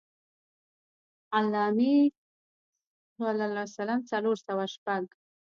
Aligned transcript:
علّامي 1.37 1.95
ص 3.17 3.19
څلور 4.11 4.37
سوه 4.47 4.65
شپږ. 4.73 5.03